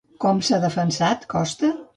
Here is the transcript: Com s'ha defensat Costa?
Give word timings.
Com 0.23 0.39
s'ha 0.47 0.59
defensat 0.63 1.31
Costa? 1.37 1.75